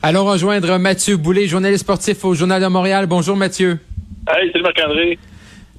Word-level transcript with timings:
Allons 0.00 0.24
rejoindre 0.24 0.78
Mathieu 0.78 1.16
Boulay, 1.16 1.48
journaliste 1.48 1.82
sportif 1.82 2.24
au 2.24 2.34
Journal 2.34 2.62
de 2.62 2.68
Montréal. 2.68 3.06
Bonjour 3.06 3.36
Mathieu. 3.36 3.80
Hey, 4.28 4.52
salut 4.52 4.62
Marc-André. 4.62 5.18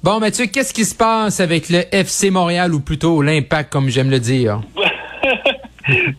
Bon 0.02 0.20
Mathieu, 0.20 0.46
qu'est-ce 0.46 0.74
qui 0.74 0.84
se 0.84 0.94
passe 0.94 1.40
avec 1.40 1.70
le 1.70 1.84
FC 1.90 2.30
Montréal 2.30 2.74
ou 2.74 2.80
plutôt 2.80 3.22
l'Impact 3.22 3.72
comme 3.72 3.88
j'aime 3.88 4.10
le 4.10 4.20
dire? 4.20 4.60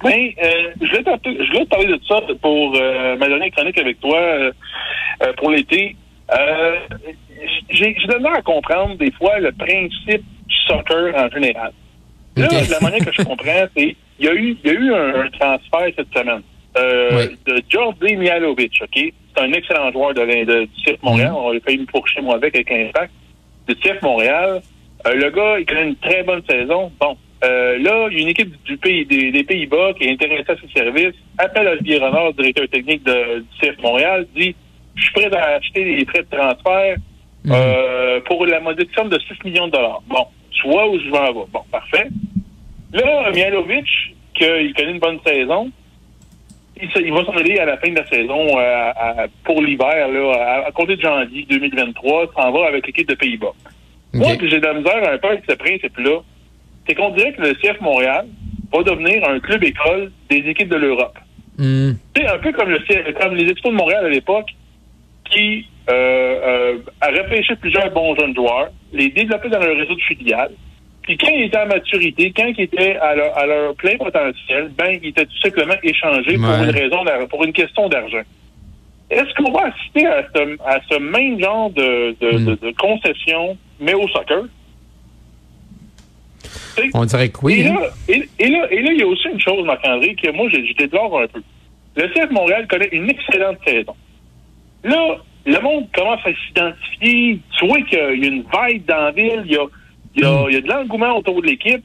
Ben, 0.03 0.31
euh, 0.43 0.71
je, 0.81 0.87
voulais 0.87 1.03
je 1.25 1.51
voulais 1.51 1.65
te 1.65 1.69
parler 1.69 1.87
de 1.87 1.99
ça 2.07 2.21
pour 2.41 2.75
euh, 2.75 3.17
ma 3.17 3.27
dernière 3.27 3.51
chronique 3.51 3.77
avec 3.77 3.99
toi 3.99 4.17
euh, 4.17 4.51
pour 5.37 5.51
l'été. 5.51 5.95
J'ai 7.69 7.93
de 7.93 8.17
mal 8.19 8.35
à 8.37 8.41
comprendre 8.41 8.97
des 8.97 9.11
fois 9.11 9.39
le 9.39 9.51
principe 9.51 10.23
du 10.47 10.55
soccer 10.67 11.13
en 11.15 11.29
général. 11.29 11.71
Là, 12.37 12.47
la 12.69 12.79
manière 12.79 13.05
que 13.05 13.11
je 13.11 13.23
comprends, 13.23 13.65
c'est 13.75 13.95
il 14.19 14.25
y 14.25 14.29
a 14.29 14.33
eu, 14.33 14.57
il 14.63 14.71
y 14.71 14.75
a 14.75 14.79
eu 14.79 14.93
un 14.93 15.29
transfert 15.31 15.91
cette 15.95 16.13
semaine. 16.15 16.41
Euh, 16.77 17.27
de 17.45 17.61
Jordi 17.67 18.15
Mialovic, 18.15 18.81
OK? 18.81 19.13
C'est 19.35 19.43
un 19.43 19.51
excellent 19.51 19.91
joueur 19.91 20.13
de, 20.13 20.21
de, 20.21 20.65
du 20.65 20.83
CF 20.85 21.01
Montréal. 21.01 21.31
Mhm. 21.31 21.35
On 21.35 21.57
a 21.57 21.59
failli 21.59 21.79
me 21.79 21.85
pourcher 21.85 22.21
moi 22.21 22.35
avec 22.35 22.55
avec 22.55 22.71
Impact. 22.71 23.11
Du 23.67 23.75
CF 23.75 24.01
Montréal. 24.01 24.61
Euh, 25.07 25.13
le 25.15 25.29
gars, 25.31 25.59
il 25.59 25.65
connaît 25.65 25.87
une 25.87 25.95
très 25.97 26.23
bonne 26.23 26.43
saison. 26.49 26.91
Bon, 26.99 27.17
euh, 27.43 27.79
là, 27.79 28.07
il 28.11 28.17
y 28.17 28.19
a 28.19 28.23
une 28.23 28.29
équipe 28.29 28.63
du 28.63 28.77
pays, 28.77 29.05
des, 29.05 29.43
Pays-Bas 29.43 29.93
qui 29.93 30.05
est 30.05 30.11
intéressée 30.11 30.51
à 30.51 30.55
ses 30.55 30.71
services, 30.73 31.15
appelle 31.39 31.67
Olivier 31.67 31.97
Renard, 31.97 32.33
directeur 32.33 32.67
technique 32.67 33.03
de, 33.03 33.39
du 33.39 33.45
CF 33.59 33.81
Montréal, 33.81 34.27
dit 34.35 34.55
Je 34.95 35.03
suis 35.03 35.13
prêt 35.13 35.35
à 35.35 35.55
acheter 35.55 35.83
les 35.83 36.05
frais 36.05 36.23
de 36.23 36.37
transfert 36.37 36.97
mhm. 37.43 37.51
euh, 37.51 38.19
pour 38.21 38.45
la 38.45 38.59
modeste 38.59 38.93
somme 38.95 39.09
de 39.09 39.17
6 39.19 39.43
millions 39.45 39.67
de 39.67 39.71
dollars. 39.71 40.01
Bon, 40.07 40.27
tu 40.51 40.67
vois 40.67 40.87
où 40.87 40.99
je 40.99 41.09
vais 41.09 41.17
en 41.17 41.33
Bon, 41.33 41.63
parfait. 41.71 42.09
Là, 42.93 43.31
Mialovic, 43.31 43.87
qu'il 44.35 44.73
connaît 44.75 44.91
une 44.91 44.99
bonne 44.99 45.19
saison, 45.25 45.71
il, 46.79 47.13
va 47.13 47.25
s'en 47.25 47.31
aller 47.33 47.57
à 47.57 47.65
la 47.65 47.77
fin 47.77 47.89
de 47.89 47.95
la 47.95 48.07
saison 48.07 48.59
euh, 48.59 49.27
pour 49.43 49.61
l'hiver, 49.61 50.07
là, 50.07 50.63
à, 50.67 50.71
compter 50.71 50.95
de 50.95 51.01
janvier 51.01 51.45
2023, 51.49 52.33
s'en 52.35 52.51
va 52.51 52.67
avec 52.67 52.85
l'équipe 52.85 53.07
de 53.07 53.15
Pays-Bas. 53.15 53.53
Moi, 54.13 54.33
j'ai 54.41 54.59
de 54.59 54.65
la 54.65 54.73
misère 54.73 55.09
un 55.09 55.17
peu 55.17 55.29
avec 55.29 55.43
ce 55.49 55.55
principe-là. 55.55 56.19
C'est 56.91 56.95
qu'on 56.95 57.11
dirait 57.11 57.31
que 57.31 57.41
le 57.41 57.53
CF 57.53 57.79
Montréal 57.79 58.25
va 58.73 58.83
devenir 58.83 59.25
un 59.29 59.39
club 59.39 59.63
école 59.63 60.11
des 60.29 60.39
équipes 60.39 60.67
de 60.67 60.75
l'Europe. 60.75 61.17
Hmm. 61.57 61.91
C'est 62.13 62.27
un 62.27 62.37
peu 62.39 62.51
comme, 62.51 62.69
le, 62.69 63.13
comme 63.13 63.33
les 63.33 63.49
Expos 63.49 63.71
de 63.71 63.77
Montréal 63.77 64.05
à 64.07 64.09
l'époque, 64.09 64.49
qui 65.29 65.65
euh, 65.89 65.93
euh, 65.93 66.77
a 66.99 67.07
repêché 67.07 67.55
plusieurs 67.55 67.89
bons 67.91 68.13
jeunes 68.19 68.35
joueurs, 68.35 68.71
les 68.91 69.07
développé 69.07 69.47
dans 69.47 69.59
leur 69.59 69.77
réseau 69.77 69.95
de 69.95 70.01
filiales, 70.01 70.51
puis 71.03 71.17
quand 71.17 71.29
ils 71.29 71.45
étaient 71.45 71.59
à 71.59 71.65
maturité, 71.65 72.33
quand 72.35 72.51
ils 72.57 72.63
étaient 72.63 72.97
à 72.97 73.15
leur, 73.15 73.73
plein 73.75 73.95
potentiel, 73.95 74.69
ben, 74.77 74.99
ils 75.01 75.09
étaient 75.09 75.25
tout 75.25 75.41
simplement 75.41 75.75
échangés 75.83 76.35
pour 76.35 76.53
une 76.53 76.71
raison, 76.71 77.05
pour 77.29 77.45
une 77.45 77.53
question 77.53 77.87
d'argent. 77.87 78.23
Est-ce 79.09 79.33
qu'on 79.35 79.51
va 79.53 79.67
assister 79.67 80.07
à 80.07 80.23
ce, 80.89 80.99
même 80.99 81.39
genre 81.39 81.69
de, 81.69 82.11
hmm. 82.19 82.73
concession, 82.73 83.57
mais 83.79 83.93
au 83.93 84.09
soccer? 84.09 84.43
On 86.93 87.05
dirait 87.05 87.29
que 87.29 87.39
oui. 87.43 87.65
Hein. 87.67 87.75
Et 88.07 88.17
là, 88.17 88.25
et, 88.39 88.81
là, 88.81 88.91
il 88.91 88.99
y 88.99 89.03
a 89.03 89.07
aussi 89.07 89.27
une 89.27 89.39
chose, 89.39 89.65
Marc-André, 89.65 90.15
que 90.15 90.31
moi, 90.31 90.47
j'étais 90.49 90.87
de 90.87 90.95
un 90.95 91.27
peu. 91.27 91.41
Le 91.95 92.07
CF 92.07 92.31
Montréal 92.31 92.67
connaît 92.67 92.89
une 92.91 93.09
excellente 93.09 93.57
saison. 93.65 93.95
Là, 94.83 95.17
le 95.45 95.59
monde 95.59 95.87
commence 95.93 96.21
à 96.25 96.29
s'identifier. 96.47 97.39
Tu 97.57 97.67
vois 97.67 97.81
qu'il 97.81 97.97
y 97.97 98.01
a 98.01 98.09
une 98.11 98.43
vibe 98.43 98.85
dans 98.85 99.03
la 99.03 99.11
ville, 99.11 99.43
il 99.45 99.51
y 99.51 99.57
a 99.57 99.65
il 100.15 100.23
y 100.23 100.25
a, 100.25 100.45
il 100.49 100.53
y 100.55 100.57
a 100.57 100.61
de 100.61 100.67
l'engouement 100.67 101.17
autour 101.17 101.41
de 101.41 101.47
l'équipe. 101.47 101.83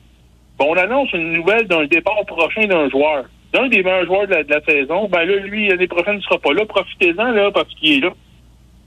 Bon, 0.58 0.72
on 0.72 0.76
annonce 0.76 1.12
une 1.12 1.32
nouvelle 1.32 1.66
d'un 1.66 1.86
départ 1.86 2.24
prochain 2.26 2.66
d'un 2.66 2.88
joueur. 2.88 3.26
D'un 3.52 3.68
des 3.68 3.82
meilleurs 3.82 4.06
joueurs 4.06 4.26
de 4.26 4.34
la, 4.34 4.60
saison. 4.62 5.08
Ben 5.08 5.24
là, 5.24 5.36
lui, 5.36 5.68
l'année 5.68 5.86
prochaine, 5.86 6.16
ne 6.16 6.20
sera 6.20 6.38
pas 6.38 6.52
là. 6.52 6.64
Profitez-en, 6.66 7.30
là, 7.30 7.50
parce 7.52 7.72
qu'il 7.74 7.98
est 7.98 8.00
là. 8.00 8.12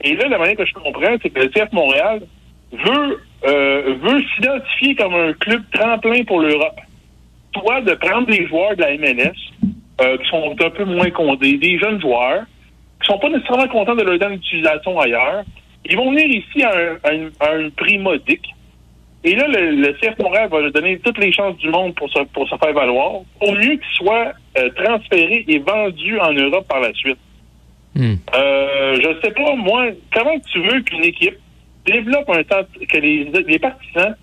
Et 0.01 0.15
là, 0.15 0.27
la 0.27 0.37
manière 0.37 0.57
que 0.57 0.65
je 0.65 0.73
comprends, 0.73 1.15
c'est 1.21 1.29
que 1.29 1.39
le 1.39 1.49
CF 1.49 1.71
Montréal 1.71 2.21
veut, 2.71 3.21
euh, 3.45 3.95
veut 4.01 4.21
s'identifier 4.35 4.95
comme 4.95 5.13
un 5.13 5.33
club 5.33 5.63
tremplin 5.73 6.23
pour 6.23 6.41
l'Europe. 6.41 6.79
Soit 7.53 7.81
de 7.81 7.93
prendre 7.95 8.27
des 8.27 8.47
joueurs 8.47 8.75
de 8.75 8.81
la 8.81 8.97
MLS, 8.97 9.33
euh, 10.01 10.17
qui 10.17 10.29
sont 10.29 10.55
un 10.59 10.69
peu 10.69 10.85
moins 10.85 11.09
condés, 11.09 11.57
des 11.57 11.77
jeunes 11.79 11.99
joueurs, 11.99 12.43
qui 13.01 13.07
sont 13.07 13.19
pas 13.19 13.29
nécessairement 13.29 13.67
contents 13.67 13.95
de 13.95 14.03
leur 14.03 14.19
donner 14.19 14.37
d'utilisation 14.37 14.99
ailleurs. 14.99 15.43
Ils 15.85 15.97
vont 15.97 16.11
venir 16.11 16.27
ici 16.27 16.63
à 16.63 16.71
un, 17.05 17.27
à 17.39 17.69
prix 17.75 17.97
modique. 17.97 18.53
Et 19.23 19.35
là, 19.35 19.47
le, 19.47 19.71
le 19.71 19.93
CF 19.99 20.17
Montréal 20.19 20.47
va 20.49 20.61
lui 20.61 20.71
donner 20.71 20.99
toutes 20.99 21.17
les 21.17 21.33
chances 21.33 21.57
du 21.57 21.69
monde 21.69 21.93
pour 21.95 22.09
se, 22.09 22.19
pour 22.33 22.47
se 22.47 22.55
faire 22.55 22.73
valoir, 22.73 23.21
au 23.41 23.51
mieux 23.51 23.75
qu'il 23.75 23.95
soit 23.95 24.33
euh, 24.57 24.69
transféré 24.75 25.43
et 25.47 25.59
vendu 25.59 26.19
en 26.19 26.31
Europe 26.31 26.67
par 26.67 26.79
la 26.79 26.93
suite. 26.93 27.17
Hmm. 27.95 28.15
Euh, 28.35 28.95
je 28.95 29.19
sais 29.21 29.31
pas, 29.31 29.55
moi, 29.55 29.87
comment 30.13 30.39
tu 30.51 30.61
veux 30.61 30.81
qu'une 30.81 31.03
équipe 31.03 31.37
développe 31.85 32.29
un 32.29 32.43
que 32.43 32.97
les, 32.97 33.25
les 33.25 33.59
partisans 33.59 34.15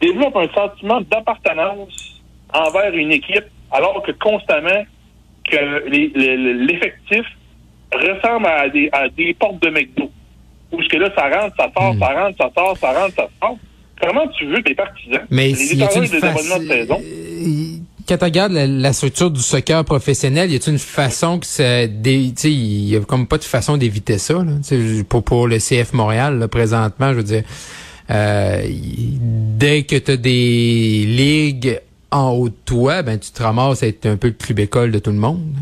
développent 0.00 0.36
un 0.36 0.52
sentiment 0.52 1.00
d'appartenance 1.00 2.22
envers 2.52 2.94
une 2.94 3.12
équipe, 3.12 3.46
alors 3.70 4.02
que 4.02 4.12
constamment 4.12 4.84
que 5.50 5.88
l'effectif 6.66 7.24
ressemble 7.92 8.46
à 8.46 8.68
des, 8.68 8.88
à 8.92 9.08
des 9.08 9.34
portes 9.34 9.62
de 9.62 9.70
McDo. 9.70 10.10
Où 10.72 10.82
ce 10.82 10.88
que 10.88 10.96
là, 10.96 11.10
ça 11.16 11.28
rentre, 11.28 11.54
ça 11.56 11.70
sort, 11.76 11.94
hmm. 11.94 11.98
ça 11.98 12.06
rentre, 12.06 12.36
ça 12.36 12.50
sort, 12.56 12.76
ça 12.76 12.92
rentre, 12.92 13.14
ça 13.14 13.28
sort. 13.40 13.58
Comment 14.00 14.26
tu 14.28 14.46
veux 14.46 14.60
que 14.60 14.68
les 14.70 14.74
partisans, 14.74 15.26
Mais 15.30 15.48
les 15.48 15.54
si 15.54 15.76
de 15.76 15.84
saison... 15.84 17.00
Quand 18.06 18.18
tu 18.18 18.24
regardes 18.24 18.52
la, 18.52 18.92
structure 18.92 19.30
du 19.30 19.40
soccer 19.40 19.82
professionnel, 19.84 20.50
y 20.50 20.56
a 20.56 20.70
une 20.70 20.78
façon 20.78 21.38
que 21.38 21.46
ça, 21.46 21.84
il 21.84 22.88
y 22.88 22.96
a 22.96 23.00
comme 23.00 23.26
pas 23.26 23.38
de 23.38 23.44
façon 23.44 23.78
d'éviter 23.78 24.18
ça 24.18 24.34
là, 24.34 24.52
pour 25.08 25.24
pour 25.24 25.48
le 25.48 25.56
CF 25.56 25.94
Montréal 25.94 26.46
présentement, 26.48 27.12
je 27.12 27.16
veux 27.16 27.22
dire, 27.22 27.44
euh, 28.10 28.62
dès 28.68 29.84
que 29.84 29.96
tu 29.96 30.10
as 30.10 30.16
des 30.16 31.04
ligues 31.06 31.80
en 32.10 32.32
haut 32.32 32.50
de 32.50 32.54
toi, 32.66 33.02
ben 33.02 33.18
tu 33.18 33.32
te 33.32 33.42
ramasses 33.42 33.82
à 33.82 33.86
être 33.86 34.06
un 34.06 34.16
peu 34.16 34.28
le 34.28 34.34
club 34.34 34.58
école 34.58 34.92
de 34.92 34.98
tout 34.98 35.10
le 35.10 35.16
monde. 35.16 35.54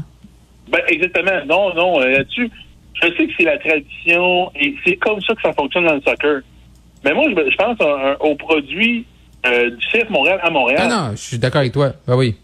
Ben 0.69 0.81
exactement. 0.89 1.45
Non, 1.47 1.75
non. 1.75 2.01
Euh, 2.01 2.09
là-dessus, 2.09 2.51
je 2.95 3.07
sais 3.07 3.27
que 3.27 3.33
c'est 3.39 3.45
la 3.45 3.59
tradition 3.59 4.51
et 4.57 4.75
c'est 4.85 4.97
comme 4.97 5.21
ça 5.21 5.35
que 5.35 5.43
ça 5.43 5.53
fonctionne 5.53 5.87
dans 5.87 5.95
le 5.95 6.03
soccer. 6.03 6.41
Mais 7.05 7.15
moi, 7.15 7.25
je, 7.29 7.57
pense 7.57 7.79
aux 8.21 8.35
produits 8.37 9.05
euh, 9.45 9.71
du 9.71 9.87
CF 9.87 10.09
Montréal 10.11 10.39
à 10.43 10.51
Montréal. 10.51 10.81
Ah 10.85 10.89
non, 10.89 11.11
je 11.13 11.21
suis 11.21 11.39
d'accord 11.39 11.61
avec 11.61 11.73
toi. 11.73 11.93
Ben 12.07 12.17
oui. 12.17 12.37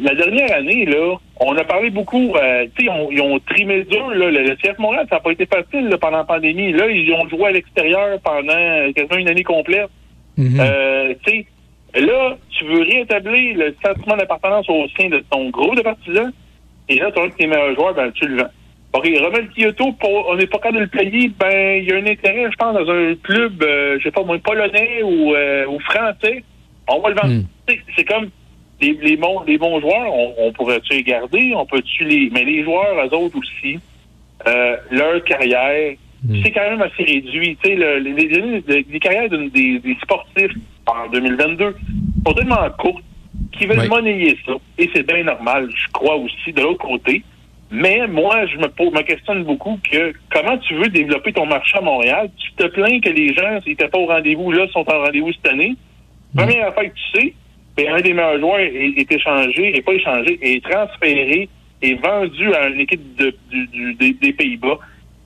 La, 0.00 0.14
dernière 0.14 0.56
année, 0.56 0.86
là, 0.86 1.16
on 1.38 1.54
a 1.56 1.64
parlé 1.64 1.90
beaucoup, 1.90 2.34
euh, 2.34 2.66
tu 2.76 2.86
sais, 2.86 2.92
ils 3.10 3.20
ont 3.20 3.38
trimé 3.40 3.84
dur, 3.84 4.08
là, 4.08 4.30
le, 4.30 4.56
CF 4.56 4.78
Montréal, 4.78 5.06
ça 5.10 5.16
n'a 5.16 5.20
pas 5.20 5.32
été 5.32 5.46
facile 5.46 5.94
pendant 6.00 6.18
la 6.18 6.24
pandémie. 6.24 6.72
Là, 6.72 6.88
ils 6.88 7.12
ont 7.12 7.28
joué 7.28 7.46
à 7.46 7.52
l'extérieur 7.52 8.18
pendant 8.24 8.92
quasiment 8.94 9.18
une 9.18 9.28
année 9.28 9.44
complète. 9.44 9.90
Mhm. 10.38 10.60
euh, 10.60 11.14
tu 11.26 11.44
sais, 11.94 12.00
là, 12.00 12.36
tu 12.50 12.64
veux 12.64 12.82
rétablir 12.82 13.58
le 13.58 13.74
sentiment 13.84 14.16
d'appartenance 14.16 14.66
au 14.70 14.86
sein 14.98 15.08
de 15.08 15.22
ton 15.30 15.50
groupe 15.50 15.76
de 15.76 15.82
partisans, 15.82 16.32
et 16.88 16.96
là, 16.96 17.10
tu 17.12 17.20
as 17.20 17.24
un 17.24 17.28
de 17.28 17.32
tes 17.32 17.46
meilleurs 17.46 17.74
joueurs, 17.74 17.94
ben, 17.94 18.10
tu 18.12 18.26
le 18.26 18.42
vends. 18.42 18.50
OK, 18.92 19.08
Romel 19.20 19.48
Kyoto, 19.50 19.94
on 20.02 20.36
n'est 20.36 20.46
pas 20.48 20.58
capable 20.58 20.78
de 20.78 20.82
le 20.82 20.88
payer, 20.88 21.30
ben 21.38 21.80
il 21.80 21.88
y 21.88 21.92
a 21.92 21.96
un 21.96 22.06
intérêt, 22.06 22.50
je 22.50 22.56
pense, 22.56 22.74
dans 22.74 22.90
un 22.90 23.14
club, 23.22 23.62
euh, 23.62 23.98
je 23.98 24.04
sais 24.04 24.10
pas, 24.10 24.24
moins 24.24 24.38
polonais 24.40 25.02
ou, 25.04 25.32
euh, 25.32 25.66
ou 25.68 25.78
français. 25.80 26.42
On 26.88 27.00
va 27.00 27.10
le 27.10 27.14
vendre. 27.14 27.34
Hmm. 27.34 27.74
C'est 27.96 28.04
comme 28.04 28.30
les, 28.80 28.98
les, 29.00 29.16
bons, 29.16 29.42
les 29.46 29.58
bons 29.58 29.80
joueurs, 29.80 30.12
on, 30.38 30.52
pourrait-tu 30.52 30.94
les 30.94 31.02
garder, 31.04 31.52
on 31.54 31.66
peut-tu 31.66 32.04
les. 32.04 32.30
Mais 32.30 32.44
les 32.44 32.64
joueurs, 32.64 32.96
eux 33.06 33.14
autres 33.14 33.38
aussi, 33.38 33.78
euh, 34.48 34.76
leur 34.90 35.22
carrière, 35.22 35.94
hmm. 36.24 36.42
c'est 36.42 36.50
quand 36.50 36.68
même 36.68 36.82
assez 36.82 37.04
réduit. 37.04 37.56
Tu 37.62 37.70
sais, 37.70 37.76
le, 37.76 37.98
les, 37.98 38.82
les, 38.82 39.00
carrières 39.00 39.28
des, 39.28 39.78
des, 39.78 39.96
sportifs 40.02 40.52
en 40.86 41.08
2022 41.12 41.76
sont 42.26 42.32
tellement 42.32 42.68
courtes 42.76 43.04
qu'ils 43.52 43.68
veulent 43.68 43.88
monnayer 43.88 44.36
ça. 44.44 44.54
Et 44.78 44.90
c'est 44.92 45.06
bien 45.06 45.22
normal, 45.22 45.68
je 45.72 45.92
crois 45.92 46.16
aussi, 46.16 46.52
de 46.52 46.60
l'autre 46.60 46.84
côté. 46.84 47.22
Mais 47.70 48.06
moi, 48.08 48.46
je 48.46 48.56
me, 48.56 48.68
pose, 48.68 48.92
me 48.92 49.02
questionne 49.02 49.44
beaucoup 49.44 49.78
que 49.90 50.12
comment 50.32 50.58
tu 50.58 50.74
veux 50.74 50.88
développer 50.88 51.32
ton 51.32 51.46
marché 51.46 51.78
à 51.78 51.80
Montréal? 51.80 52.28
Tu 52.36 52.52
te 52.54 52.66
plains 52.66 52.98
que 53.00 53.10
les 53.10 53.32
gens 53.32 53.60
n'étaient 53.64 53.88
pas 53.88 53.98
au 53.98 54.06
rendez-vous, 54.06 54.50
là, 54.50 54.66
sont 54.72 54.84
en 54.90 55.04
rendez-vous 55.04 55.32
cette 55.32 55.52
année. 55.52 55.76
Mm. 56.34 56.38
Première 56.38 56.68
affaire 56.68 56.84
que 56.84 56.98
tu 57.12 57.20
sais, 57.20 57.34
ben, 57.76 57.94
un 57.94 58.00
des 58.00 58.12
meilleurs 58.12 58.40
joueurs 58.40 58.58
est, 58.58 59.12
échangé, 59.12 59.76
et 59.76 59.82
pas 59.82 59.92
échangé, 59.92 60.38
est 60.42 60.64
transféré 60.64 61.48
et 61.82 61.94
vendu 61.94 62.52
à 62.54 62.68
une 62.68 62.80
équipe 62.80 63.16
de, 63.16 63.34
du, 63.50 63.94
des, 63.94 64.32
Pays-Bas. 64.32 64.78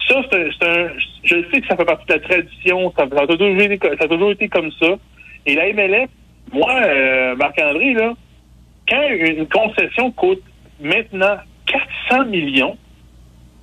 Ça, 0.07 0.21
c'est 0.31 0.67
un, 0.69 0.89
je 1.25 1.37
sais 1.51 1.61
que 1.63 1.67
ça 1.67 1.77
fait 1.77 1.85
partie 1.87 2.07
de 2.07 2.13
la 2.13 2.21
tradition, 2.21 2.93
ça, 2.97 3.05
a, 3.05 3.27
toujours 3.27 3.49
été, 3.59 3.79
ça 3.83 4.05
a 4.05 4.09
toujours 4.09 4.33
été 4.33 4.49
comme 4.49 4.71
ça. 4.73 4.97
Et 5.47 5.55
la 5.55 5.73
MLF, 5.73 6.11
moi, 6.53 6.75
euh, 6.85 7.35
Marc-André, 7.37 7.95
là, 7.95 8.13
quand 8.87 9.03
une 9.09 9.47
concession 9.49 10.11
coûte 10.13 10.43
maintenant 10.81 11.39
400 11.67 12.27
millions, 12.27 12.77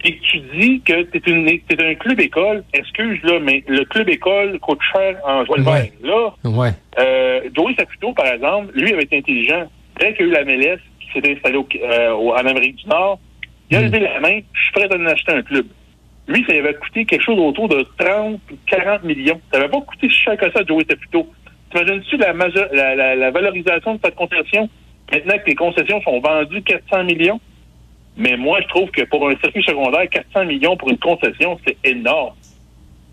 et 0.04 0.18
que 0.18 0.22
tu 0.24 0.40
dis 0.56 0.82
que 0.82 1.04
tu 1.04 1.30
es, 1.30 1.92
un 1.92 1.96
club 1.96 2.20
école, 2.20 2.64
excuse-là, 2.74 3.40
mais 3.40 3.64
le 3.68 3.86
club 3.86 4.10
école 4.10 4.60
coûte 4.60 4.80
cher 4.92 5.18
en 5.24 5.46
joie 5.46 5.60
ouais. 5.60 5.92
Là, 6.02 6.34
ouais. 6.44 6.72
euh, 7.00 7.42
Joey 7.56 7.76
Saputo, 7.78 8.14
par 8.14 8.28
exemple, 8.28 8.72
lui 8.74 8.94
avait 8.94 9.04
été 9.04 9.18
intelligent. 9.18 9.70
Dès 10.00 10.14
qu'il 10.14 10.28
y 10.28 10.30
a 10.30 10.32
eu 10.32 10.34
la 10.34 10.46
MLS 10.46 10.80
qui 11.00 11.12
s'est 11.14 11.32
installée 11.32 11.64
euh, 11.84 12.14
en 12.14 12.46
Amérique 12.46 12.78
du 12.78 12.88
Nord, 12.88 13.20
il 13.70 13.78
a 13.78 13.82
mm. 13.82 13.86
levé 13.86 14.00
la 14.00 14.20
main, 14.20 14.40
je 14.54 14.62
suis 14.62 14.72
prêt 14.74 14.88
à 14.92 14.98
en 14.98 15.06
acheter 15.06 15.34
un 15.34 15.44
club. 15.44 15.68
Lui, 16.28 16.44
ça 16.46 16.54
lui 16.54 16.60
avait 16.60 16.74
coûté 16.76 17.06
quelque 17.06 17.24
chose 17.24 17.40
autour 17.40 17.68
de 17.68 17.86
30 17.98 18.40
ou 18.52 18.56
40 18.68 19.04
millions. 19.04 19.40
Ça 19.52 19.60
n'avait 19.60 19.72
pas 19.72 19.82
coûté 19.82 20.10
si 20.10 20.18
cher 20.18 20.38
que 20.38 20.52
ça, 20.52 20.64
Joey 20.68 20.86
Saputo. 20.90 21.28
T'imagines-tu 21.72 22.18
la, 22.18 22.34
la, 22.34 22.96
la, 22.96 23.16
la, 23.16 23.32
valorisation 23.32 23.96
de 23.96 24.00
cette 24.04 24.16
concession? 24.16 24.70
Maintenant 25.12 25.38
que 25.38 25.48
les 25.48 25.56
concessions 25.56 26.02
sont 26.02 26.20
vendues 26.20 26.62
400 26.64 27.04
millions, 27.06 27.40
mais 28.18 28.38
moi, 28.38 28.60
je 28.62 28.68
trouve 28.68 28.90
que 28.92 29.04
pour 29.04 29.28
un 29.30 29.36
circuit 29.38 29.64
secondaire, 29.64 30.10
400 30.10 30.46
millions 30.46 30.76
pour 30.76 30.90
une 30.90 30.98
concession, 30.98 31.58
c'est 31.66 31.78
énorme. 31.84 32.36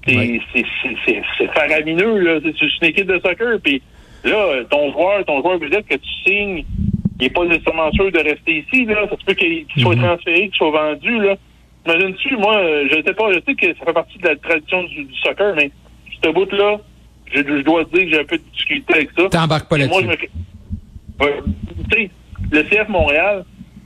C'est 0.05 1.53
faramineux, 1.55 2.19
là. 2.19 2.41
C'est 2.43 2.61
une 2.61 2.89
équipe 2.89 3.07
de 3.07 3.21
soccer. 3.21 3.61
Puis 3.63 3.83
là, 4.25 4.65
ton 4.71 4.91
joueur, 4.93 5.25
ton 5.25 5.41
joueur 5.43 5.59
peut-être 5.59 5.87
que 5.87 5.97
tu 5.97 6.09
signes, 6.25 6.65
il 7.21 7.25
n'est 7.25 7.31
pas 7.31 7.45
nécessairement 7.45 7.91
sûr 7.93 8.11
de 8.11 8.19
rester 8.19 8.59
ici, 8.59 8.85
là. 8.87 9.07
Ça 9.09 9.17
se 9.17 9.25
peut 9.25 9.35
qu'il 9.35 9.67
soit 9.79 9.97
mhm. 9.97 10.03
transféré, 10.03 10.49
qu'il 10.49 10.57
soit 10.57 10.71
vendu, 10.71 11.21
là. 11.21 11.37
Imagine-tu, 11.87 12.37
moi, 12.37 12.61
je 12.91 13.03
sais 13.05 13.15
pas, 13.15 13.33
je 13.33 13.41
sais 13.47 13.55
que 13.55 13.79
ça 13.79 13.85
fait 13.85 13.93
partie 13.93 14.19
de 14.19 14.29
la 14.29 14.37
tradition 14.37 14.83
du, 14.85 15.07
soccer, 15.23 15.55
mais 15.55 15.71
ce 16.23 16.31
bout-là, 16.31 16.79
je, 17.33 17.63
dois 17.63 17.85
te 17.85 17.97
dire 17.97 18.05
que 18.05 18.11
j'ai 18.11 18.21
un 18.21 18.25
peu 18.25 18.39
de 18.39 18.43
difficulté 18.53 18.95
avec 18.95 19.11
ça. 19.17 19.29
T'embarques 19.29 19.69
pas 19.69 19.79
là-dessus. 19.79 20.07
Tu 21.19 21.97
sais, 21.97 22.11
le 22.51 22.63
CF 22.65 22.89
Montréal, 22.89 23.45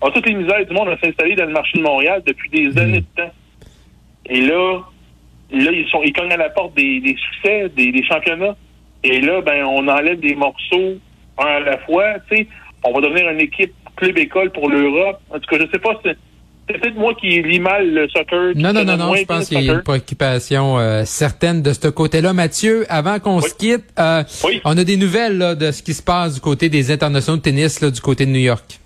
a 0.08 0.10
toutes 0.10 0.26
les 0.26 0.34
misères 0.34 0.64
du 0.66 0.74
monde 0.74 0.88
à 0.88 0.98
s'installer 0.98 1.34
dans 1.36 1.46
le 1.46 1.52
marché 1.52 1.78
de 1.78 1.82
Montréal 1.82 2.22
depuis 2.26 2.50
des 2.50 2.68
mm. 2.68 2.78
années 2.78 3.00
de 3.00 3.22
temps. 3.22 3.32
Et 4.26 4.40
là, 4.40 4.80
là, 5.52 5.70
ils 5.72 5.88
sont 5.90 6.02
ils 6.02 6.12
cognent 6.12 6.32
à 6.32 6.36
la 6.36 6.50
porte 6.50 6.74
des, 6.74 7.16
succès, 7.32 7.68
des, 7.76 8.04
championnats. 8.04 8.56
Et 9.04 9.20
là, 9.20 9.40
ben, 9.40 9.64
on 9.64 9.86
enlève 9.88 10.20
des 10.20 10.34
morceaux 10.34 10.98
un 11.38 11.44
à 11.44 11.60
la 11.60 11.78
fois. 11.78 12.14
Tu 12.30 12.36
sais, 12.36 12.46
on 12.84 12.92
va 12.92 13.00
devenir 13.00 13.28
une 13.30 13.40
équipe 13.40 13.72
club-école 13.96 14.50
pour 14.52 14.68
l'Europe. 14.68 15.20
En 15.30 15.38
tout 15.38 15.48
cas, 15.48 15.58
je 15.60 15.70
sais 15.70 15.78
pas 15.78 16.00
c'est 16.68 16.78
peut-être 16.80 16.96
moi 16.96 17.14
qui 17.14 17.42
lis 17.42 17.58
mal 17.58 17.92
le 17.92 18.08
soccer. 18.08 18.52
Non, 18.54 18.72
non, 18.72 18.84
non, 18.84 18.96
non, 18.96 19.14
je 19.16 19.24
pense 19.24 19.48
qu'il 19.48 19.62
y 19.62 19.70
a 19.70 19.74
une 19.74 19.82
préoccupation 19.82 20.78
euh, 20.78 21.02
certaine 21.04 21.60
de 21.60 21.72
ce 21.72 21.88
côté-là. 21.88 22.32
Mathieu, 22.32 22.86
avant 22.88 23.18
qu'on 23.18 23.40
se 23.40 23.54
quitte, 23.54 23.84
euh, 23.98 24.22
on 24.64 24.78
a 24.78 24.84
des 24.84 24.96
nouvelles 24.96 25.56
de 25.58 25.70
ce 25.72 25.82
qui 25.82 25.92
se 25.92 26.02
passe 26.02 26.34
du 26.34 26.40
côté 26.40 26.68
des 26.68 26.90
internationaux 26.92 27.38
de 27.38 27.42
tennis 27.42 27.80
là, 27.80 27.90
du 27.90 28.00
côté 28.00 28.26
de 28.26 28.30
New 28.30 28.40
York. 28.40 28.78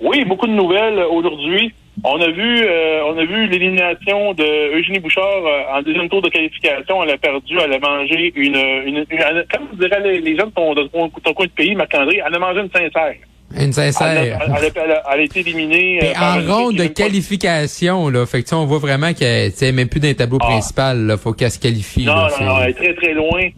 Oui, 0.00 0.24
beaucoup 0.24 0.46
de 0.46 0.52
nouvelles 0.52 0.98
aujourd'hui. 0.98 1.72
On 2.04 2.20
a 2.20 2.30
vu, 2.30 2.62
euh, 2.62 3.02
on 3.06 3.18
a 3.18 3.24
vu 3.24 3.46
l'élimination 3.48 4.32
de 4.32 4.78
Eugénie 4.78 5.00
Bouchard 5.00 5.24
euh, 5.44 5.76
en 5.76 5.82
deuxième 5.82 6.08
tour 6.08 6.22
de 6.22 6.28
qualification. 6.28 7.02
Elle 7.02 7.10
a 7.10 7.18
perdu, 7.18 7.58
elle 7.60 7.72
a 7.72 7.78
mangé 7.80 8.32
une, 8.36 8.54
une, 8.86 9.04
comme 9.50 9.66
vous 9.72 9.80
les, 9.80 10.20
les 10.20 10.34
de 10.34 10.42
ton, 10.54 10.74
de 10.74 10.84
ton, 10.84 11.34
coin 11.34 11.46
de 11.46 11.50
pays, 11.50 11.74
Marc-André, 11.74 12.22
elle 12.24 12.34
a 12.34 12.38
mangé 12.38 12.60
une 12.60 12.70
sincère. 12.70 13.14
Une 13.58 13.72
sincère. 13.72 14.38
Elle 14.76 15.02
a, 15.04 15.20
été 15.20 15.40
éliminée. 15.40 16.00
Euh, 16.04 16.12
en 16.20 16.54
ronde 16.54 16.76
de 16.76 16.86
qualification, 16.86 18.08
là. 18.10 18.26
Fait 18.26 18.42
que, 18.42 18.54
on 18.54 18.66
voit 18.66 18.78
vraiment 18.78 19.12
qu'elle 19.14 19.50
n'est 19.60 19.72
même 19.72 19.88
plus 19.88 20.00
dans 20.00 20.08
le 20.08 20.14
tableau 20.14 20.38
ah. 20.42 20.46
principal. 20.46 21.06
Là. 21.06 21.16
Faut 21.16 21.32
qu'elle 21.32 21.50
se 21.50 21.58
qualifie. 21.58 22.04
Non, 22.04 22.14
non, 22.14 22.46
non, 22.46 22.60
elle 22.62 22.70
est 22.70 22.74
très, 22.74 22.94
très 22.94 23.14
loin. 23.14 23.48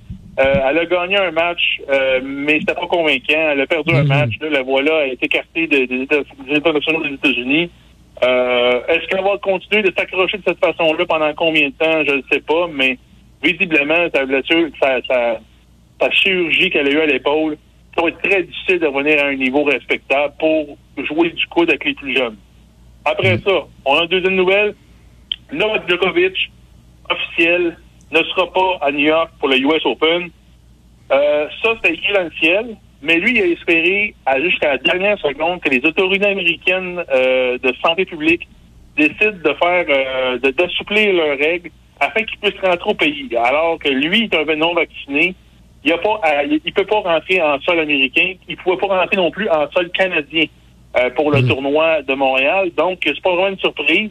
Euh, 0.41 0.55
elle 0.71 0.79
a 0.79 0.87
gagné 0.87 1.17
un 1.17 1.33
match, 1.33 1.81
euh, 1.91 2.21
mais 2.25 2.61
c'était 2.61 2.75
pas 2.75 2.87
convaincant. 2.87 3.51
Elle 3.53 3.61
a 3.61 3.67
perdu 3.67 3.95
un 3.95 4.03
mhm. 4.03 4.09
match. 4.09 4.31
Là, 4.41 4.49
la 4.49 4.63
voilà, 4.63 5.05
elle 5.05 5.13
est 5.13 5.23
écartée 5.23 5.67
des, 5.67 5.87
des, 5.87 6.07
des 6.07 6.57
internationaux 6.57 7.03
des 7.03 7.15
États-Unis. 7.15 7.71
Euh, 8.23 8.81
est-ce 8.89 9.07
qu'elle 9.09 9.25
va 9.25 9.37
continuer 9.39 9.83
de 9.83 9.93
s'accrocher 9.97 10.39
de 10.39 10.43
cette 10.47 10.59
façon-là 10.59 11.05
pendant 11.07 11.33
combien 11.35 11.69
de 11.69 11.75
temps? 11.75 12.05
Je 12.07 12.15
ne 12.17 12.23
sais 12.31 12.41
pas, 12.41 12.69
mais 12.73 12.99
visiblement, 13.43 14.09
sa 14.15 14.25
blessure, 14.25 14.69
sa, 14.81 15.03
sa, 15.03 15.41
sa 16.01 16.11
chirurgie 16.11 16.71
qu'elle 16.71 16.89
a 16.89 16.91
eue 16.91 17.01
à 17.01 17.07
l'épaule, 17.07 17.57
ça 17.95 18.03
va 18.03 18.09
être 18.09 18.23
très 18.23 18.43
difficile 18.43 18.79
de 18.79 18.87
revenir 18.87 19.23
à 19.23 19.29
un 19.29 19.37
niveau 19.37 19.65
respectable 19.65 20.35
pour 20.39 20.79
jouer 20.97 21.31
du 21.31 21.47
coude 21.49 21.69
avec 21.69 21.85
les 21.85 21.95
plus 21.95 22.17
jeunes. 22.17 22.37
Après 23.05 23.37
mhm. 23.37 23.43
ça, 23.43 23.67
on 23.85 23.99
a 23.99 24.03
une 24.03 24.09
deuxième 24.09 24.37
nouvelle. 24.37 24.75
Novak 25.53 25.89
Djokovic, 25.89 26.51
officiel, 27.11 27.77
ne 28.13 28.23
sera 28.25 28.53
pas 28.53 28.79
à 28.81 28.91
New 28.91 29.07
York 29.07 29.31
pour 29.39 29.49
le 29.49 29.59
US 29.59 29.85
Open. 29.85 30.31
Euh, 31.13 31.47
ça, 31.63 31.71
c'est 31.83 31.93
écrit 31.93 32.13
dans 32.13 32.25
le 32.25 32.33
ciel. 32.41 32.77
Mais 33.03 33.17
lui, 33.17 33.33
il 33.33 33.41
a 33.41 33.47
espéré 33.47 34.15
jusqu'à 34.43 34.73
la 34.73 34.79
dernière 34.79 35.19
seconde 35.19 35.61
que 35.61 35.71
les 35.71 35.85
autorités 35.87 36.27
américaines 36.27 37.03
euh, 37.11 37.57
de 37.59 37.73
santé 37.83 38.05
publique 38.05 38.47
décident 38.97 39.39
de 39.43 39.55
faire, 39.55 39.87
euh, 39.89 40.39
d'assouplir 40.39 41.15
leurs 41.15 41.39
règles 41.39 41.71
afin 41.99 42.23
qu'il 42.25 42.39
puisse 42.39 42.61
rentrer 42.63 42.91
au 42.91 42.95
pays. 42.95 43.29
Alors 43.37 43.79
que 43.79 43.89
lui 43.89 44.25
est 44.25 44.35
un 44.35 44.57
non 44.57 44.75
vacciné, 44.75 45.35
il 45.83 45.93
a 45.93 45.99
pas, 45.99 46.21
il 46.45 46.73
peut 46.75 46.85
pas 46.85 47.01
rentrer 47.01 47.41
en 47.41 47.59
sol 47.61 47.81
américain, 47.81 48.35
il 48.49 48.57
pouvait 48.59 48.77
pas 48.77 48.87
rentrer 48.87 49.17
non 49.17 49.31
plus 49.31 49.49
en 49.49 49.71
sol 49.71 49.91
canadien 49.93 50.45
euh, 50.99 51.09
pour 51.11 51.31
le 51.31 51.41
mmh. 51.41 51.49
tournoi 51.49 52.03
de 52.03 52.13
Montréal. 52.13 52.71
Donc, 52.77 52.99
c'est 53.05 53.23
pas 53.23 53.31
vraiment 53.31 53.49
une 53.49 53.59
surprise 53.59 54.11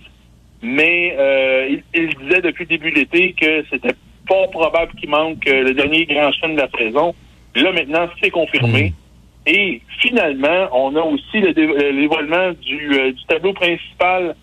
mais 0.62 1.16
euh, 1.59 1.77
il, 1.94 2.15
disait 2.15 2.41
depuis 2.41 2.63
le 2.63 2.69
début 2.69 2.91
de 2.91 2.95
l'été 2.95 3.33
que 3.33 3.63
c'était 3.69 3.95
pas 4.27 4.47
probable 4.47 4.94
qu'il 4.95 5.09
manque 5.09 5.47
euh, 5.47 5.63
le 5.63 5.73
dernier 5.73 6.06
grand 6.06 6.31
chaîne 6.31 6.56
de 6.56 6.61
la 6.61 6.69
saison. 6.77 7.13
Là, 7.56 7.71
maintenant, 7.71 8.07
c'est 8.21 8.29
confirmé. 8.29 8.89
Hmm. 8.89 9.50
Et 9.50 9.81
finalement, 10.01 10.69
on 10.71 10.95
a 10.95 11.01
aussi 11.01 11.39
le 11.39 11.53
dévoilement 11.53 12.51
du, 12.61 12.94
euh, 12.94 13.11
du 13.11 13.25
tableau 13.27 13.53
principal 13.53 14.35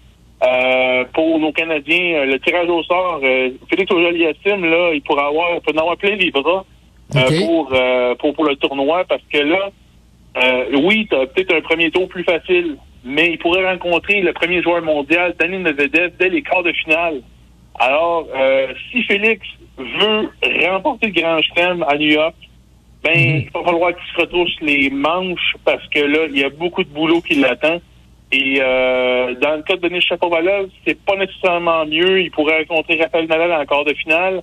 euh, 0.42 1.04
pour 1.14 1.38
nos 1.38 1.52
Canadiens. 1.52 2.24
Le 2.24 2.38
tirage 2.40 2.68
au 2.68 2.82
sort, 2.82 3.20
Félix 3.70 3.92
Ojaliassim, 3.92 4.64
là, 4.64 4.92
il 4.92 5.02
pourra 5.02 5.28
avoir, 5.28 5.54
il 5.54 5.60
peut 5.60 5.72
en 5.76 5.80
avoir 5.80 5.96
plein 5.96 6.16
les 6.16 6.30
bras 6.30 6.64
pour, 7.12 7.72
pour, 8.18 8.34
pour 8.34 8.44
le 8.44 8.56
tournoi 8.56 9.04
parce 9.08 9.22
que 9.32 9.38
là, 9.38 9.70
oui, 10.82 11.06
tu 11.08 11.14
as 11.14 11.26
peut-être 11.26 11.54
un 11.54 11.60
premier 11.60 11.90
tour 11.90 12.08
plus 12.08 12.24
facile 12.24 12.76
mais 13.06 13.30
il 13.30 13.38
pourrait 13.38 13.64
rencontrer 13.64 14.20
le 14.20 14.32
premier 14.32 14.62
joueur 14.62 14.82
mondial, 14.82 15.34
Daniel 15.38 15.62
Medvedev, 15.62 16.12
dès 16.18 16.28
les 16.28 16.42
quarts 16.42 16.64
de 16.64 16.72
finale. 16.72 17.22
Alors, 17.78 18.26
euh, 18.34 18.74
si 18.90 19.02
Félix 19.04 19.46
veut 19.78 20.30
remporter 20.68 21.06
le 21.06 21.12
Grand 21.12 21.40
Chelem 21.42 21.84
à 21.88 21.96
New 21.96 22.08
York, 22.08 22.34
ben, 23.04 23.12
mhm. 23.12 23.42
il 23.42 23.50
va 23.54 23.62
falloir 23.62 23.92
qu'il 23.94 24.14
se 24.14 24.20
retrousse 24.20 24.56
les 24.60 24.90
manches 24.90 25.54
parce 25.64 25.86
que 25.88 26.00
là, 26.00 26.26
il 26.28 26.38
y 26.38 26.44
a 26.44 26.50
beaucoup 26.50 26.82
de 26.82 26.88
boulot 26.88 27.20
qui 27.20 27.36
l'attend. 27.36 27.80
Et 28.32 28.58
euh, 28.60 29.34
dans 29.34 29.56
le 29.56 29.62
cas 29.62 29.76
de 29.76 29.82
Denis 29.82 30.00
Chapovalov, 30.00 30.68
c'est 30.84 31.00
pas 31.04 31.14
nécessairement 31.14 31.86
mieux. 31.86 32.22
Il 32.22 32.32
pourrait 32.32 32.66
rencontrer 32.68 33.00
Rafael 33.00 33.28
Nadal 33.28 33.52
en 33.52 33.64
quart 33.66 33.84
de 33.84 33.94
finale. 33.94 34.42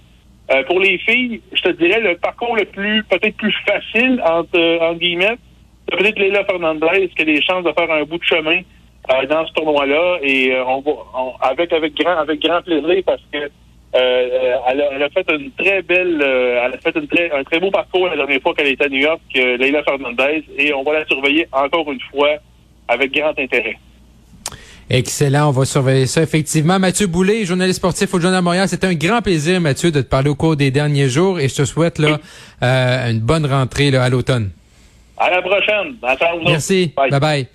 Euh, 0.51 0.63
pour 0.63 0.79
les 0.79 0.97
filles, 0.99 1.41
je 1.51 1.61
te 1.61 1.69
dirais 1.69 1.99
le 1.99 2.15
parcours 2.15 2.55
le 2.55 2.65
plus, 2.65 3.03
peut-être 3.03 3.35
plus 3.35 3.55
facile 3.65 4.21
entre, 4.25 4.79
entre 4.81 4.99
guillemets, 4.99 5.37
peut-être 5.97 6.19
Leila 6.19 6.43
Fernandez 6.45 7.09
qui 7.15 7.21
a 7.21 7.25
des 7.25 7.41
chances 7.41 7.63
de 7.63 7.71
faire 7.71 7.91
un 7.91 8.03
bout 8.03 8.17
de 8.17 8.23
chemin 8.23 8.61
euh, 9.11 9.25
dans 9.27 9.45
ce 9.47 9.53
tournoi-là? 9.53 10.19
Et 10.21 10.51
euh, 10.51 10.65
on 10.65 10.81
va 10.81 10.91
avec 11.41 11.71
avec 11.73 11.95
grand 11.95 12.17
avec 12.17 12.41
grand 12.41 12.61
plaisir 12.61 13.03
parce 13.05 13.21
que 13.31 13.37
euh, 13.95 14.55
elle, 14.67 15.03
a, 15.03 15.09
fait 15.09 15.25
une 15.29 15.51
très 15.51 15.83
belle 15.83 16.19
elle 16.19 16.73
a 16.73 16.77
fait 16.79 16.97
une 16.97 17.07
très, 17.07 17.31
un 17.31 17.43
très 17.43 17.59
beau 17.59 17.69
parcours 17.69 18.07
la 18.07 18.15
dernière 18.15 18.41
fois 18.41 18.55
qu'elle 18.55 18.67
était 18.67 18.85
à 18.85 18.89
New 18.89 19.01
York, 19.01 19.21
Leila 19.35 19.83
Fernandez, 19.83 20.43
et 20.57 20.73
on 20.73 20.81
va 20.81 20.93
la 20.93 21.05
surveiller 21.05 21.47
encore 21.51 21.91
une 21.91 21.99
fois 22.11 22.29
avec 22.87 23.13
grand 23.13 23.37
intérêt. 23.37 23.77
Excellent, 24.89 25.49
on 25.49 25.51
va 25.51 25.65
surveiller 25.65 26.07
ça 26.07 26.23
effectivement. 26.23 26.79
Mathieu 26.79 27.05
Boulay, 27.05 27.45
journaliste 27.45 27.77
sportif 27.77 28.11
au 28.15 28.19
Journal 28.19 28.41
Montréal, 28.41 28.67
c'était 28.67 28.87
un 28.87 28.95
grand 28.95 29.21
plaisir 29.21 29.61
Mathieu 29.61 29.91
de 29.91 30.01
te 30.01 30.07
parler 30.07 30.29
au 30.29 30.35
cours 30.35 30.55
des 30.55 30.71
derniers 30.71 31.07
jours 31.07 31.39
et 31.39 31.47
je 31.47 31.55
te 31.55 31.65
souhaite 31.65 31.99
là 31.99 32.19
une 32.61 33.19
bonne 33.19 33.45
rentrée 33.45 33.91
là, 33.91 34.03
à 34.03 34.09
l'automne. 34.09 34.49
À 35.17 35.29
la 35.29 35.41
prochaine. 35.41 35.95
Merci. 36.45 36.93
Bye 36.95 37.19
bye. 37.19 37.47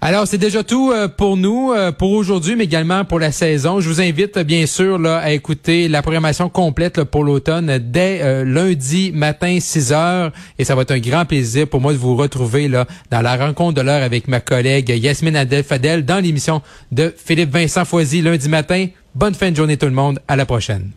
Alors, 0.00 0.26
c'est 0.26 0.38
déjà 0.38 0.62
tout 0.62 0.92
euh, 0.92 1.08
pour 1.08 1.36
nous, 1.36 1.72
euh, 1.72 1.90
pour 1.90 2.12
aujourd'hui, 2.12 2.54
mais 2.54 2.64
également 2.64 3.04
pour 3.04 3.18
la 3.18 3.32
saison. 3.32 3.80
Je 3.80 3.88
vous 3.88 4.00
invite, 4.00 4.38
bien 4.38 4.66
sûr, 4.66 4.98
là, 4.98 5.18
à 5.18 5.30
écouter 5.30 5.88
la 5.88 6.02
programmation 6.02 6.48
complète 6.48 7.02
pour 7.04 7.24
l'automne 7.24 7.78
dès 7.78 8.20
euh, 8.22 8.44
lundi 8.44 9.10
matin, 9.12 9.58
6 9.58 9.92
heures. 9.92 10.32
Et 10.58 10.64
ça 10.64 10.74
va 10.74 10.82
être 10.82 10.90
un 10.92 10.98
grand 10.98 11.24
plaisir 11.24 11.66
pour 11.66 11.80
moi 11.80 11.92
de 11.92 11.98
vous 11.98 12.14
retrouver 12.14 12.68
là 12.68 12.86
dans 13.10 13.22
la 13.22 13.36
rencontre 13.36 13.74
de 13.74 13.80
l'heure 13.80 14.02
avec 14.02 14.28
ma 14.28 14.40
collègue 14.40 14.90
Yasmine 14.90 15.36
Adel 15.36 15.64
Fadel 15.64 16.04
dans 16.04 16.22
l'émission 16.22 16.60
de 16.92 17.12
Philippe 17.16 17.50
Vincent 17.50 17.84
Foisy 17.84 18.20
lundi 18.20 18.48
matin. 18.48 18.86
Bonne 19.14 19.34
fin 19.34 19.50
de 19.50 19.56
journée 19.56 19.78
tout 19.78 19.86
le 19.86 19.92
monde. 19.92 20.20
À 20.28 20.36
la 20.36 20.44
prochaine. 20.44 20.90